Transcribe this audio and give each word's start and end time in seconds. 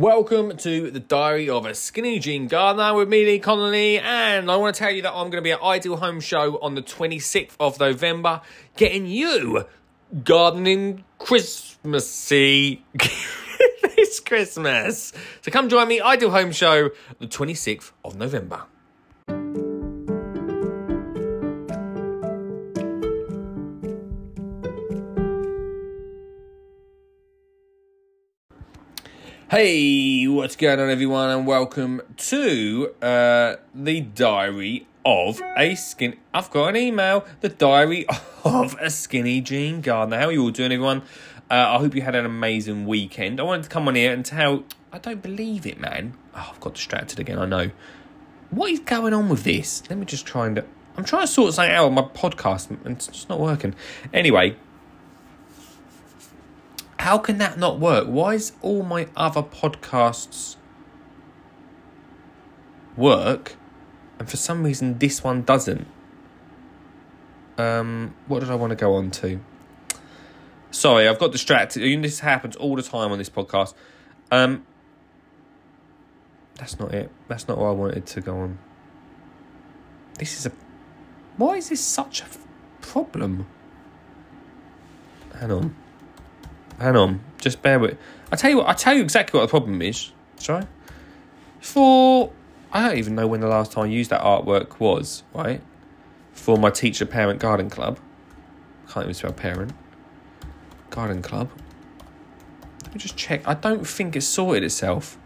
Welcome 0.00 0.56
to 0.56 0.90
the 0.90 0.98
Diary 0.98 1.50
of 1.50 1.66
a 1.66 1.74
Skinny 1.74 2.18
Jean 2.20 2.48
Gardener 2.48 2.94
with 2.94 3.10
me, 3.10 3.26
Lee 3.26 3.38
Connolly, 3.38 3.98
and 3.98 4.50
I 4.50 4.56
want 4.56 4.74
to 4.74 4.78
tell 4.78 4.90
you 4.90 5.02
that 5.02 5.12
I'm 5.12 5.28
going 5.28 5.32
to 5.32 5.42
be 5.42 5.52
at 5.52 5.60
Ideal 5.60 5.98
Home 5.98 6.20
Show 6.20 6.58
on 6.62 6.74
the 6.74 6.80
26th 6.80 7.52
of 7.60 7.78
November, 7.78 8.40
getting 8.78 9.06
you 9.06 9.66
gardening 10.24 11.04
Christmassy 11.18 12.82
this 13.94 14.20
Christmas. 14.20 15.12
So 15.42 15.50
come 15.50 15.68
join 15.68 15.86
me, 15.86 16.00
Ideal 16.00 16.30
Home 16.30 16.52
Show, 16.52 16.92
the 17.18 17.26
26th 17.26 17.92
of 18.02 18.16
November. 18.16 18.62
Hey, 29.50 30.28
what's 30.28 30.54
going 30.54 30.78
on, 30.78 30.90
everyone, 30.90 31.28
and 31.28 31.44
welcome 31.44 32.02
to 32.16 32.94
uh, 33.02 33.56
the 33.74 34.00
Diary 34.00 34.86
of 35.04 35.42
a 35.56 35.74
Skin. 35.74 36.16
I've 36.32 36.52
got 36.52 36.68
an 36.68 36.76
email. 36.76 37.26
The 37.40 37.48
Diary 37.48 38.06
of 38.44 38.76
a 38.80 38.88
Skinny 38.90 39.40
Jean 39.40 39.80
Gardener. 39.80 40.20
How 40.20 40.26
are 40.26 40.32
you 40.32 40.42
all 40.44 40.50
doing, 40.52 40.70
everyone? 40.70 41.02
Uh, 41.50 41.54
I 41.74 41.78
hope 41.78 41.96
you 41.96 42.02
had 42.02 42.14
an 42.14 42.24
amazing 42.24 42.86
weekend. 42.86 43.40
I 43.40 43.42
wanted 43.42 43.64
to 43.64 43.70
come 43.70 43.88
on 43.88 43.96
here 43.96 44.12
and 44.12 44.24
tell. 44.24 44.62
I 44.92 44.98
don't 44.98 45.20
believe 45.20 45.66
it, 45.66 45.80
man. 45.80 46.16
Oh, 46.32 46.50
I've 46.52 46.60
got 46.60 46.74
distracted 46.74 47.18
again. 47.18 47.40
I 47.40 47.46
know. 47.46 47.72
What 48.50 48.70
is 48.70 48.78
going 48.78 49.12
on 49.12 49.28
with 49.28 49.42
this? 49.42 49.82
Let 49.90 49.98
me 49.98 50.06
just 50.06 50.26
try 50.26 50.46
and. 50.46 50.62
I'm 50.96 51.02
trying 51.02 51.26
to 51.26 51.26
sort 51.26 51.54
something 51.54 51.74
out 51.74 51.86
on 51.86 51.94
my 51.94 52.02
podcast, 52.02 52.70
and 52.70 52.96
it's 52.96 53.08
just 53.08 53.28
not 53.28 53.40
working. 53.40 53.74
Anyway, 54.12 54.54
how 57.00 57.16
can 57.16 57.38
that 57.38 57.58
not 57.58 57.80
work? 57.80 58.06
Why 58.06 58.34
is 58.34 58.52
all 58.60 58.82
my 58.82 59.08
other 59.16 59.42
podcasts 59.42 60.56
work 62.94 63.56
and 64.18 64.28
for 64.28 64.36
some 64.36 64.62
reason 64.62 64.98
this 64.98 65.24
one 65.24 65.40
doesn't? 65.42 65.86
Um, 67.56 68.14
what 68.26 68.40
did 68.40 68.50
I 68.50 68.54
want 68.54 68.70
to 68.70 68.76
go 68.76 68.94
on 68.94 69.10
to? 69.12 69.40
Sorry, 70.70 71.08
I've 71.08 71.18
got 71.18 71.32
distracted. 71.32 72.02
This 72.02 72.20
happens 72.20 72.54
all 72.56 72.76
the 72.76 72.82
time 72.82 73.10
on 73.12 73.18
this 73.18 73.30
podcast. 73.30 73.72
Um, 74.30 74.66
that's 76.56 76.78
not 76.78 76.92
it. 76.92 77.10
That's 77.28 77.48
not 77.48 77.56
what 77.56 77.68
I 77.68 77.72
wanted 77.72 78.06
to 78.06 78.20
go 78.20 78.36
on. 78.36 78.58
This 80.18 80.38
is 80.38 80.46
a. 80.46 80.52
Why 81.38 81.56
is 81.56 81.70
this 81.70 81.80
such 81.80 82.20
a 82.20 82.26
problem? 82.82 83.46
Hang 85.38 85.50
on. 85.50 85.74
Hang 86.80 86.96
on. 86.96 87.20
Just 87.38 87.60
bear 87.62 87.78
with. 87.78 87.98
I 88.32 88.36
tell 88.36 88.50
you 88.50 88.56
what. 88.56 88.68
I 88.68 88.72
tell 88.72 88.94
you 88.94 89.02
exactly 89.02 89.38
what 89.38 89.44
the 89.46 89.50
problem 89.50 89.82
is. 89.82 90.12
Sorry. 90.36 90.64
For 91.60 92.32
I 92.72 92.88
don't 92.88 92.96
even 92.96 93.14
know 93.14 93.26
when 93.26 93.40
the 93.40 93.48
last 93.48 93.72
time 93.72 93.84
I 93.84 93.88
used 93.88 94.10
that 94.10 94.22
artwork 94.22 94.80
was. 94.80 95.22
Right. 95.34 95.60
For 96.32 96.56
my 96.56 96.70
teacher 96.70 97.04
parent 97.04 97.38
garden 97.38 97.68
club. 97.68 97.98
Can't 98.88 99.04
even 99.04 99.14
spell 99.14 99.32
parent. 99.32 99.72
Garden 100.88 101.20
club. 101.20 101.50
Let 102.84 102.94
me 102.94 102.98
just 102.98 103.16
check. 103.16 103.46
I 103.46 103.54
don't 103.54 103.86
think 103.86 104.16
it's 104.16 104.26
sorted 104.26 104.64
itself. 104.64 105.18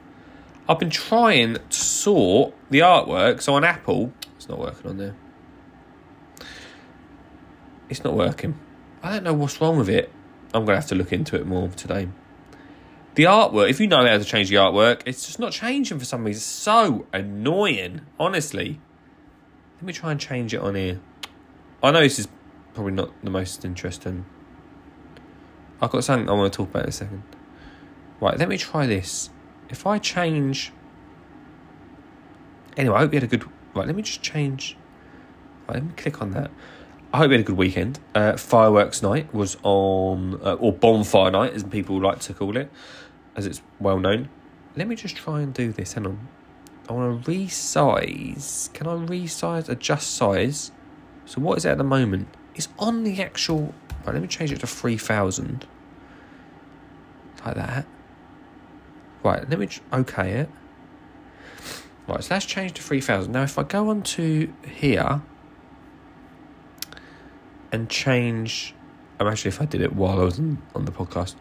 I've 0.69 0.79
been 0.79 0.91
trying 0.91 1.55
to 1.55 1.63
sort 1.71 2.53
the 2.69 2.81
artwork. 2.81 3.41
So 3.41 3.55
on 3.55 3.65
Apple, 3.65 4.13
it's 4.37 4.49
not 4.49 4.59
working 4.59 4.91
on 4.91 4.97
there. 4.97 5.15
It's 7.89 8.03
not 8.03 8.15
working. 8.15 8.59
I 9.03 9.13
don't 9.13 9.23
know 9.23 9.35
what's 9.35 9.61
wrong 9.61 9.79
with 9.79 9.89
it. 9.89 10.11
I'm 10.55 10.65
to 10.67 10.75
have 10.75 10.87
to 10.87 10.95
look 10.95 11.13
into 11.13 11.37
it 11.37 11.47
more 11.47 11.69
today. 11.69 12.09
The 13.17 13.25
artwork, 13.25 13.71
if 13.71 13.81
you 13.81 13.87
know 13.87 14.07
how 14.07 14.19
to 14.19 14.25
change 14.25 14.49
the 14.49 14.57
artwork, 14.57 15.03
it's 15.07 15.27
just 15.27 15.39
not 15.39 15.53
changing 15.53 15.99
for 15.99 16.05
some 16.05 16.25
reason. 16.25 16.39
It's 16.39 16.45
so 16.45 17.07
annoying, 17.13 18.03
honestly. 18.19 18.81
Let 19.77 19.83
me 19.85 19.93
try 19.93 20.13
and 20.13 20.21
change 20.21 20.55
it 20.55 20.61
on 20.61 20.75
here. 20.75 21.01
I 21.83 21.91
know 21.91 22.01
this 22.01 22.19
is 22.19 22.29
probably 22.73 22.93
not 22.93 23.11
the 23.23 23.31
most 23.31 23.65
interesting. 23.65 24.25
I've 25.81 25.91
got 25.91 26.05
something 26.05 26.29
I 26.29 26.33
want 26.33 26.53
to 26.53 26.57
talk 26.57 26.71
about 26.71 26.85
in 26.85 26.89
a 26.89 26.93
second. 26.93 27.23
Right, 28.21 28.39
let 28.39 28.49
me 28.49 28.57
try 28.57 28.87
this. 28.87 29.31
If 29.69 29.87
I 29.87 29.99
change. 29.99 30.73
Anyway, 32.77 32.97
I 32.97 33.01
hope 33.01 33.13
you 33.13 33.21
had 33.21 33.25
a 33.25 33.27
good. 33.27 33.45
Right, 33.75 33.87
let 33.87 33.95
me 33.95 34.03
just 34.03 34.23
change. 34.23 34.77
Right, 35.69 35.75
let 35.75 35.85
me 35.85 35.93
click 35.97 36.23
on 36.23 36.31
that. 36.33 36.51
I 37.15 37.19
hope 37.19 37.31
you 37.31 37.35
had 37.35 37.41
a 37.43 37.45
good 37.45 37.57
weekend. 37.57 38.01
Uh, 38.13 38.37
fireworks 38.37 39.01
night 39.01 39.33
was 39.33 39.57
on, 39.63 40.35
uh, 40.43 40.55
or 40.55 40.73
bonfire 40.73 41.31
night, 41.31 41.53
as 41.53 41.63
people 41.63 42.01
like 42.01 42.19
to 42.19 42.35
call 42.35 42.57
it, 42.57 42.69
as 43.37 43.47
it's 43.47 43.63
well 43.79 44.01
known. 44.01 44.29
Let 44.75 44.89
me 44.89 44.97
just 44.97 45.15
try 45.15 45.41
and 45.41 45.55
do 45.55 45.71
this. 45.71 45.93
Hang 45.93 46.09
on. 46.09 46.27
I 46.89 46.93
want 46.93 47.25
to 47.25 47.31
resize. 47.31 48.73
Can 48.73 48.89
I 48.89 48.95
resize? 48.95 49.69
Adjust 49.69 50.11
size. 50.11 50.73
So 51.25 51.41
what 51.41 51.57
is 51.57 51.65
it 51.65 51.69
at 51.69 51.79
the 51.79 51.85
moment? 51.85 52.27
It's 52.57 52.67
on 52.81 53.05
the 53.05 53.23
actual. 53.23 53.73
Right, 54.05 54.15
let 54.15 54.21
me 54.21 54.27
change 54.27 54.51
it 54.51 54.59
to 54.59 54.67
three 54.67 54.99
thousand. 54.99 55.69
Like 57.47 57.55
that. 57.55 57.87
Right, 59.23 59.49
let 59.49 59.61
me 59.61 59.69
okay 59.93 60.33
it. 60.33 60.51
Right, 62.09 62.25
so 62.25 62.31
that's 62.31 62.45
changed 62.45 62.75
to 62.75 62.83
three 62.83 63.01
thousand. 63.01 63.31
Now, 63.31 63.45
if 63.45 63.57
I 63.57 63.63
go 63.63 63.89
on 63.91 64.03
to 64.03 64.53
here 64.67 65.23
and 67.75 67.91
change. 67.91 68.73
Um, 69.19 69.27
Imagine 69.27 69.49
if 69.49 69.61
I 69.61 69.65
did 69.67 69.81
it 69.81 69.95
while 69.95 70.21
I 70.21 70.25
was 70.25 70.39
on, 70.39 70.63
on 70.75 70.85
the 70.85 70.93
podcast 70.93 71.35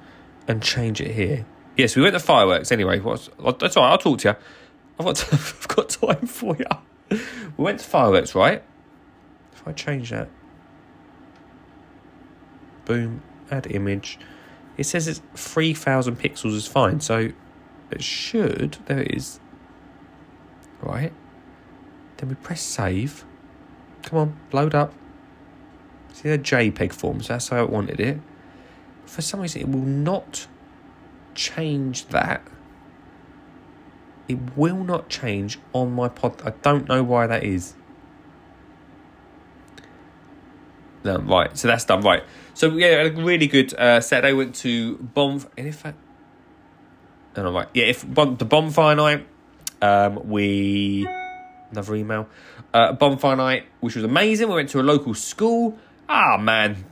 and 0.47 0.61
change 0.61 0.99
it 0.99 1.11
here. 1.11 1.45
Yes, 1.77 1.95
we 1.95 2.01
went 2.01 2.13
to 2.13 2.19
fireworks 2.19 2.71
anyway. 2.71 2.99
What's, 2.99 3.29
that's 3.59 3.77
all 3.77 3.83
right. 3.83 3.91
I'll 3.91 3.97
talk 3.97 4.19
to 4.19 4.29
you. 4.29 4.35
I've 4.99 5.05
got 5.05 5.33
I've 5.33 5.67
got 5.67 5.89
time 5.89 6.27
for 6.27 6.57
you. 6.57 6.65
We 7.57 7.63
went 7.63 7.79
to 7.79 7.85
fireworks, 7.85 8.35
right? 8.35 8.63
If 9.53 9.67
I 9.67 9.71
change 9.71 10.09
that, 10.09 10.29
boom, 12.85 13.21
add 13.49 13.67
image. 13.67 14.19
It 14.77 14.85
says 14.85 15.07
it's 15.07 15.21
three 15.35 15.73
thousand 15.73 16.19
pixels 16.19 16.55
is 16.55 16.67
fine, 16.67 16.99
so 16.99 17.31
it 17.91 18.03
should. 18.03 18.77
There 18.85 18.99
it 18.99 19.15
is. 19.15 19.39
Right. 20.81 21.13
Then 22.17 22.29
we 22.29 22.35
press 22.35 22.61
save. 22.61 23.25
Come 24.03 24.19
on, 24.19 24.39
load 24.51 24.75
up. 24.75 24.93
See 26.13 26.29
the 26.29 26.37
JPEG 26.37 26.93
forms, 26.93 27.27
that's 27.27 27.49
how 27.49 27.57
I 27.57 27.63
wanted 27.63 27.99
it. 27.99 28.19
For 29.05 29.21
some 29.21 29.41
reason, 29.41 29.61
it 29.61 29.67
will 29.67 29.81
not 29.81 30.47
change 31.35 32.05
that. 32.07 32.41
It 34.29 34.37
will 34.55 34.83
not 34.83 35.09
change 35.09 35.59
on 35.73 35.91
my 35.91 36.07
pod. 36.07 36.41
I 36.45 36.51
don't 36.61 36.87
know 36.87 37.03
why 37.03 37.27
that 37.27 37.43
is. 37.43 37.73
No, 41.03 41.17
right, 41.17 41.57
so 41.57 41.67
that's 41.67 41.83
done. 41.83 42.01
Right, 42.01 42.23
so 42.53 42.69
yeah, 42.69 43.01
a 43.01 43.11
really 43.11 43.47
good 43.47 43.73
uh, 43.73 43.99
Saturday. 43.99 44.33
Went 44.33 44.55
to 44.55 44.97
Bonf. 44.97 45.49
And 45.57 45.67
if 45.67 45.85
I, 45.85 45.93
and 47.35 47.47
I'm 47.47 47.53
like, 47.53 47.69
yeah, 47.73 47.85
if 47.85 48.07
bon, 48.07 48.37
the 48.37 48.45
bonfire 48.45 48.95
night, 48.95 49.27
um, 49.81 50.29
we 50.29 51.07
another 51.71 51.95
email, 51.95 52.29
uh, 52.73 52.93
bonfire 52.93 53.35
night, 53.35 53.65
which 53.81 53.95
was 53.95 54.05
amazing. 54.05 54.47
We 54.47 54.55
went 54.55 54.69
to 54.69 54.79
a 54.79 54.83
local 54.83 55.13
school. 55.13 55.77
Ah, 56.09 56.37
man, 56.37 56.85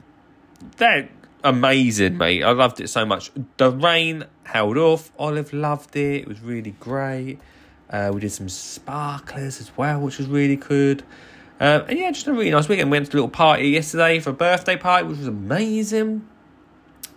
they're 0.77 1.09
amazing, 1.43 2.17
mate. 2.17 2.43
I 2.43 2.51
loved 2.51 2.79
it 2.79 2.89
so 2.89 3.05
much. 3.05 3.31
The 3.57 3.71
rain 3.71 4.25
held 4.43 4.77
off. 4.77 5.11
Olive 5.17 5.53
loved 5.53 5.95
it. 5.95 6.21
It 6.21 6.27
was 6.27 6.41
really 6.41 6.71
great. 6.79 7.39
Uh, 7.89 8.11
we 8.13 8.21
did 8.21 8.31
some 8.31 8.49
sparklers 8.49 9.59
as 9.59 9.75
well, 9.75 9.99
which 9.99 10.17
was 10.17 10.27
really 10.27 10.55
good. 10.55 11.03
Um, 11.59 11.83
and 11.89 11.99
yeah, 11.99 12.11
just 12.11 12.27
a 12.27 12.33
really 12.33 12.49
nice 12.49 12.67
weekend. 12.67 12.89
We 12.89 12.97
went 12.97 13.07
to 13.07 13.11
a 13.11 13.17
little 13.17 13.29
party 13.29 13.69
yesterday 13.69 14.19
for 14.19 14.31
a 14.31 14.33
birthday 14.33 14.77
party, 14.77 15.07
which 15.07 15.17
was 15.17 15.27
amazing. 15.27 16.27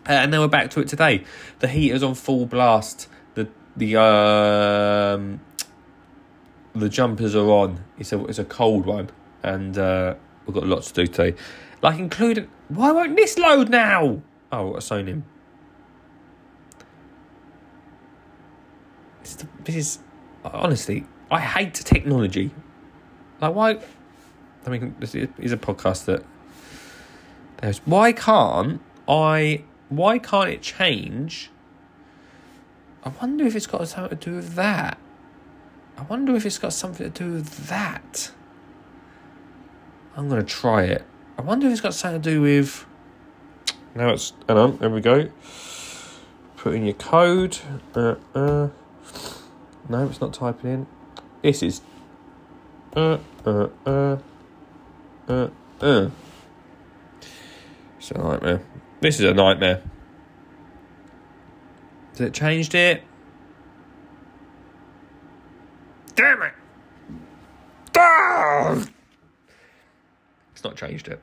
Uh, 0.07 0.13
and 0.13 0.33
then 0.33 0.41
we're 0.41 0.49
back 0.49 0.71
to 0.71 0.81
it 0.81 0.89
today. 0.89 1.25
The 1.61 1.69
heat 1.69 1.93
is 1.93 2.03
on 2.03 2.15
full 2.15 2.45
blast. 2.45 3.09
The 3.35 3.49
the 3.77 3.99
um, 3.99 5.41
the 6.75 6.89
jumpers 6.89 7.35
are 7.35 7.49
on. 7.49 7.83
It's 7.99 8.13
a 8.13 8.23
it's 8.27 8.39
a 8.39 8.45
cold 8.45 8.85
one, 8.85 9.09
and 9.43 9.79
uh, 9.79 10.15
we've 10.45 10.55
got 10.55 10.67
lots 10.67 10.93
to 10.93 11.05
do 11.05 11.07
today. 11.07 11.39
Like 11.85 11.99
including 11.99 12.49
why 12.69 12.93
won't 12.93 13.15
this 13.15 13.39
load 13.39 13.69
now? 13.69 14.23
Oh, 14.51 14.73
a 14.73 14.79
Sony. 14.79 15.23
This, 19.21 19.45
this 19.65 19.77
is 19.77 19.99
honestly, 20.43 21.05
I 21.31 21.41
hate 21.41 21.75
technology. 21.75 22.53
Like 23.39 23.55
why? 23.55 23.79
I 24.65 24.71
mean, 24.71 24.97
this 24.99 25.15
is 25.15 25.53
a 25.53 25.59
podcast 25.59 26.07
that 26.07 26.25
there's. 27.59 27.81
Why 27.81 28.13
can't 28.13 28.81
I? 29.07 29.65
Why 29.91 30.19
can't 30.19 30.49
it 30.49 30.63
change? 30.63 31.51
I 33.05 33.11
wonder 33.21 33.45
if 33.45 33.55
it's 33.55 33.67
got 33.67 33.87
something 33.89 34.17
to 34.17 34.31
do 34.31 34.37
with 34.37 34.55
that. 34.55 34.97
I 35.99 36.03
wonder 36.05 36.35
if 36.35 36.47
it's 36.47 36.57
got 36.57 36.73
something 36.73 37.13
to 37.13 37.25
do 37.25 37.35
with 37.35 37.69
that. 37.69 38.31
I'm 40.17 40.31
gonna 40.31 40.43
try 40.43 40.85
it. 40.85 41.05
I 41.37 41.43
wonder 41.43 41.67
if 41.67 41.73
it's 41.73 41.81
got 41.81 41.95
something 41.95 42.23
to 42.23 42.31
do 42.31 42.41
with. 42.43 42.87
Now 43.95 44.11
it's 44.11 44.33
hang 44.49 44.57
on. 44.59 44.79
There 44.79 44.91
we 44.91 45.01
go. 45.01 45.29
Put 46.57 46.75
in 46.75 46.85
your 46.85 46.95
code. 46.95 47.59
Uh, 47.95 48.15
uh, 48.35 48.69
No, 49.89 50.07
it's 50.09 50.21
not 50.21 50.33
typing 50.33 50.71
in. 50.71 50.87
This 51.43 51.63
is. 51.63 51.81
Uh, 52.97 53.19
uh, 53.45 53.69
uh, 53.85 54.17
uh, 55.29 55.49
uh. 55.81 56.11
It's 57.99 58.11
a 58.11 58.19
nightmare. 58.19 58.63
This 59.01 59.21
is 59.21 59.27
a 59.27 59.35
nightmare. 59.35 59.83
Has 62.13 62.21
it 62.21 62.35
changed 62.35 62.75
it? 62.75 63.03
Damn 66.15 66.43
it! 66.43 66.53
Ah! 67.97 68.85
Not 70.65 70.77
changed 70.77 71.09
it. 71.09 71.21